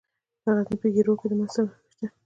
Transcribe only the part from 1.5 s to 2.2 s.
نښې شته.